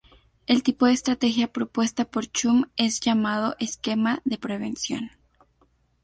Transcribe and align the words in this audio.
El 0.47 0.63
tipo 0.63 0.87
de 0.87 0.93
estrategia 0.93 1.51
propuesta 1.53 2.05
por 2.05 2.25
Chum 2.25 2.63
es 2.75 2.99
llamado 3.01 3.55
esquema 3.59 4.19
de 4.25 4.39
prevención. 4.39 5.11